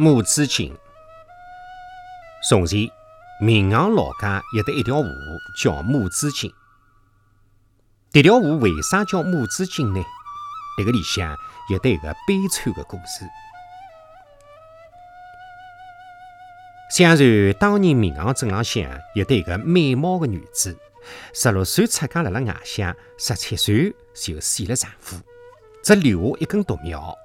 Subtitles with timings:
[0.00, 0.78] 母子情。
[2.48, 2.88] 从前，
[3.40, 5.10] 闵行老家有得一条河，
[5.60, 6.52] 叫母子井。
[8.12, 10.00] 这条河为啥叫母子井呢？
[10.78, 11.36] 这个里向
[11.68, 13.26] 有得一个悲惨的故事。
[16.92, 20.78] 相传当年闵行镇浪向有得一个美貌的女子，
[21.34, 25.16] 十六岁出嫁辣辣外乡，十七岁就死了丈夫，
[25.82, 27.18] 只留下一根独苗。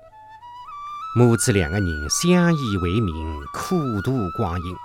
[1.16, 3.14] 母子两个人相依为命，
[3.54, 4.76] 苦度光阴。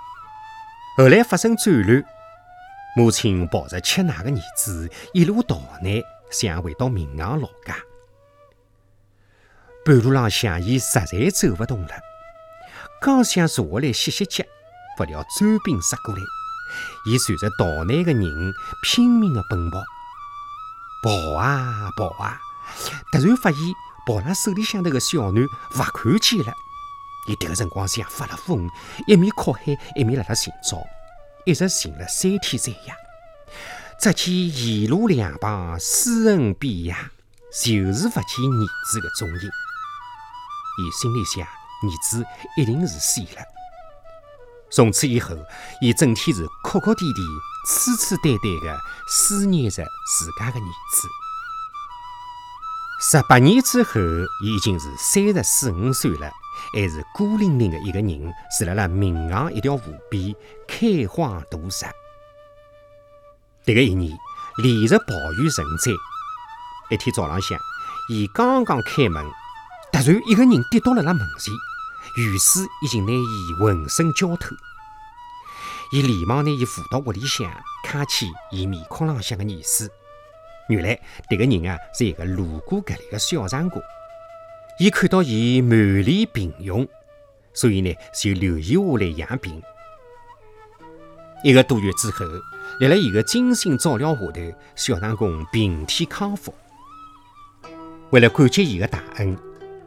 [0.95, 2.05] 后来发生战乱，
[2.95, 7.75] 母亲抱着吃奶的儿子一路逃难，想回到闵行老家。
[9.83, 11.89] 半路浪向，伊实在走不动了，
[13.01, 14.43] 刚想坐下来歇歇脚，
[14.97, 16.21] 不料追兵杀过来，
[17.07, 19.79] 伊随着逃难的人拼命的奔跑，
[21.01, 22.37] 跑啊跑啊，
[23.11, 23.59] 突然发现。
[24.09, 26.51] 抱辣手里向头个小囡勿看见了，
[27.27, 28.67] 伊迭个辰光像发了疯，
[29.05, 29.63] 一面哭喊，
[29.95, 30.79] 一面辣辣寻找，
[31.45, 32.95] 一直寻了三天三夜。
[34.01, 36.95] 只见沿路两旁尸横遍野，
[37.53, 39.51] 就是勿见儿子的踪影。
[40.79, 42.25] 伊心里想，儿子
[42.57, 43.45] 一定是死了。
[44.71, 45.35] 从此以后，
[45.81, 47.21] 伊整天是哭哭啼啼、
[47.67, 50.63] 痴痴呆呆的思念着自家的儿
[50.95, 51.07] 子。
[53.01, 54.01] 十八年之后，
[54.43, 56.29] 伊已经是三十四五岁了，
[56.73, 60.35] 还是孤零零的一个人，住辣辣闵行一条河边，
[60.67, 61.85] 开荒度日。
[63.65, 64.17] 迭个一年
[64.57, 65.93] 连日暴雨成灾，
[66.89, 67.57] 一天早浪向，
[68.09, 69.25] 伊刚刚开门，
[69.93, 71.53] 突然一个人跌倒辣辣门前，
[72.17, 74.49] 雨水已经拿伊浑身浇透。
[75.93, 77.49] 伊连忙拿伊扶到屋里向，
[77.85, 79.89] 看起伊面孔浪向的泥水。
[80.69, 83.81] 原来，迭个人啊是一个路过搿里的小长工。
[84.77, 86.87] 伊看到伊满脸病容，
[87.55, 89.61] 所以呢就留伊下来养病。
[91.43, 92.23] 一个多月之后，
[92.79, 96.53] 辣辣伊的精心照料下头，小长工病体康复。
[98.11, 99.35] 为了感激伊的大恩，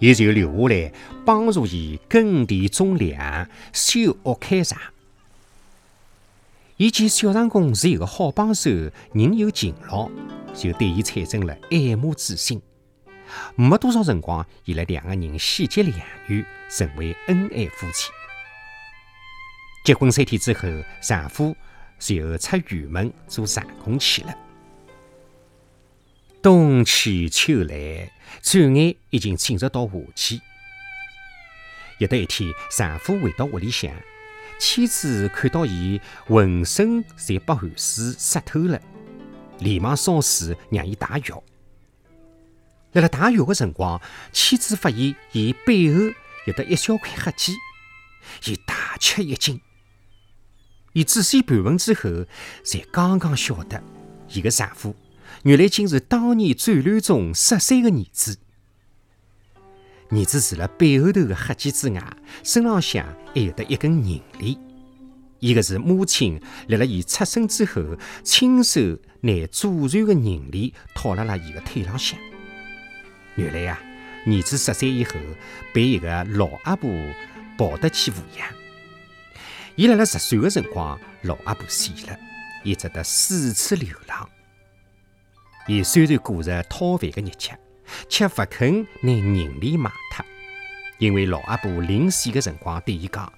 [0.01, 0.93] 伊就留下来
[1.25, 4.81] 帮助伊耕地种粮、修屋开厂。
[6.77, 8.69] 伊见小长工是一个好帮手，
[9.13, 10.11] 人又勤劳。
[10.55, 12.61] 就对伊产生了爱慕之心。
[13.57, 18.11] 没多少辰光，伊拉两个人喜结良缘，成为恩爱夫妻。
[19.85, 20.69] 结婚三天之后，
[21.01, 21.57] 丈夫
[21.99, 24.35] 就出远门做长工去了。
[26.43, 28.13] 冬去秋来，
[28.43, 30.41] 转眼已经进入到夏季。
[31.99, 33.91] 有得一天，丈夫回到屋里向，
[34.59, 38.81] 妻子看到伊浑身侪被汗水湿透了。
[39.63, 41.35] 连忙烧水让伊洗浴。
[42.93, 44.01] 辣辣洗浴的辰光，
[44.33, 46.01] 妻子发现伊背后
[46.47, 47.55] 有得一小块黑迹，
[48.45, 49.61] 伊大吃一惊。
[50.93, 52.27] 伊仔细盘问之后，
[52.63, 53.83] 才刚刚晓得，
[54.29, 54.95] 伊的丈夫
[55.45, 58.39] 原来竟是当年战乱中失散的儿子。
[60.11, 64.72] 儿子除了背后头的黑迹之外，身浪向还有得一根银链。
[65.43, 67.83] 伊个是母亲辣辣伊出生之后，
[68.23, 68.81] 亲手
[69.23, 72.17] 拿祖传的银链套辣辣伊个腿浪向。
[73.35, 73.77] 原来呀，
[74.25, 75.15] 儿子十岁以后
[75.75, 76.89] 被一个老阿婆
[77.59, 78.47] 抱得去抚养。
[79.75, 82.17] 伊辣辣十岁的辰光，老阿婆死了，
[82.63, 84.31] 伊只得四处流浪。
[85.67, 87.53] 伊虽然过着讨饭的日脚，
[88.09, 90.25] 却不肯拿银链卖脱，
[90.99, 93.33] 因为老阿婆临死的辰光对伊讲。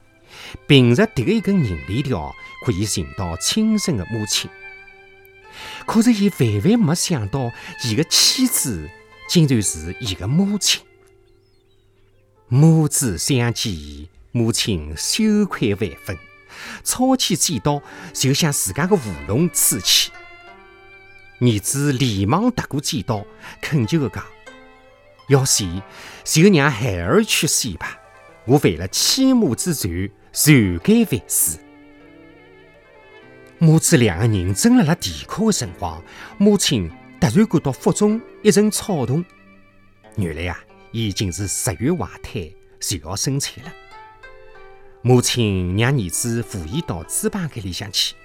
[0.67, 2.35] 凭着迭个一根银链条，
[2.65, 4.51] 可以寻到亲生的母亲。
[5.87, 7.53] 可是，伊万万没想到，
[7.85, 8.89] 伊的妻子
[9.29, 10.83] 竟然是伊的母亲。
[12.49, 16.19] 母子相见，母亲羞愧万分，
[16.83, 20.11] 抄起剪刀就向自家的喉咙刺去。
[21.41, 23.27] 儿子连忙夺过剪刀，
[23.61, 24.25] 恳求的讲
[25.29, 25.65] ：“要死，
[26.25, 27.99] 就让孩儿去死吧！
[28.47, 31.61] 我犯了欺母之罪。”罪该万死。
[33.59, 36.03] 母子两个人正辣辣啼哭的辰光，
[36.39, 36.91] 母亲
[37.21, 39.25] 突然感到腹中一阵躁动。
[40.17, 40.59] 原来呀，
[40.91, 43.73] 已经是十月怀胎，就要生产了。
[45.03, 48.17] 母亲让儿子扶伊到猪棚间里向去。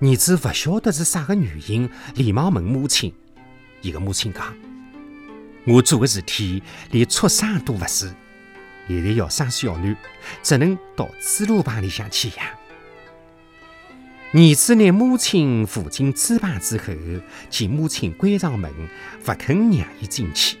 [0.00, 3.12] 儿子不晓得是啥个原因，连忙问母亲。
[3.82, 4.56] 伊个母亲讲
[5.66, 6.62] ：“我做的事体
[6.92, 8.14] 连畜生都不是。”
[8.88, 9.96] 现在要生小囡，
[10.42, 12.46] 只能到猪猡棚里向去养。
[14.32, 16.92] 儿子拿母亲扶进猪棚之后，
[17.48, 18.72] 见母亲关上门，
[19.24, 20.58] 不肯让伊进去。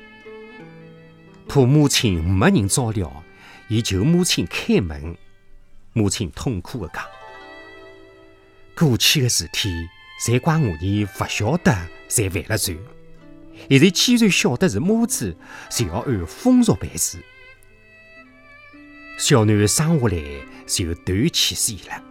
[1.48, 3.24] 怕母亲没人照料，
[3.68, 5.16] 伊求母亲开门。
[5.92, 7.04] 母亲痛苦地讲
[8.74, 9.70] ：“过去的事体，
[10.24, 11.76] 侪怪我儿勿晓得，
[12.08, 12.78] 才犯了罪。
[13.68, 15.36] 现在既然晓得是母子，
[15.70, 17.18] 就要按风俗办事。”
[19.16, 20.22] 小囡生下来
[20.66, 22.02] 就断气死了。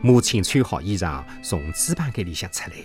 [0.00, 2.76] 母亲穿好衣裳，从猪棚间里向出来，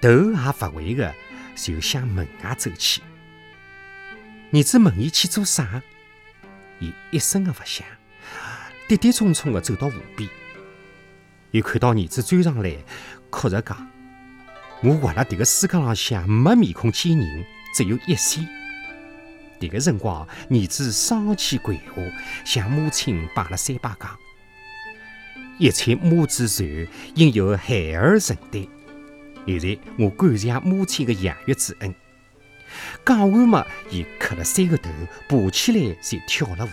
[0.00, 1.12] 头也勿回的
[1.56, 3.02] 就向门外走去。
[4.52, 5.82] 儿子问伊去做啥，
[6.78, 7.84] 伊一声也勿响，
[8.86, 10.30] 跌跌冲冲的走到湖边，
[11.50, 12.76] 又看到儿子追上来，
[13.30, 13.90] 哭着讲
[14.84, 18.48] ：“我活辣迭个世界浪向没面孔见人，只有一线。”
[19.58, 22.02] 迭个辰光，儿子双膝跪下，
[22.44, 24.18] 向母亲拜了三拜，讲
[25.58, 26.64] ：“一切母子仇，
[27.14, 28.66] 应由孩儿承担。
[29.46, 31.94] 现在我感谢母亲的养育之恩。”
[33.04, 34.90] 讲完嘛，伊磕了三个头，
[35.28, 36.68] 爬起来就跳了舞。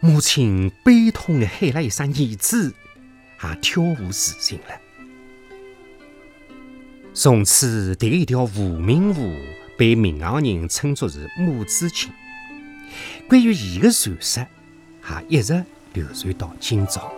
[0.00, 2.72] 母亲悲痛的喊了一声“儿子”，
[3.42, 4.80] 也跳舞自尽了。
[7.14, 9.22] 从此，迭一条无名河
[9.78, 12.10] 被民行人称作是母子亲。
[13.28, 14.44] 关于伊的传说，
[15.28, 15.64] 也一直
[15.94, 17.12] 流传到今朝。